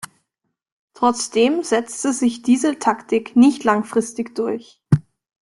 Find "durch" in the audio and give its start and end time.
4.33-4.81